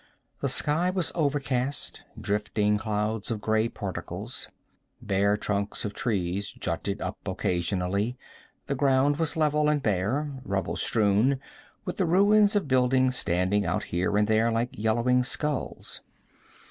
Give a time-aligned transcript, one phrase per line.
[0.39, 4.47] The sky was overcast, drifting clouds of gray particles.
[4.99, 8.17] Bare trunks of trees jutted up occasionally;
[8.65, 11.39] the ground was level and bare, rubble strewn,
[11.85, 16.01] with the ruins of buildings standing out here and there like yellowing skulls.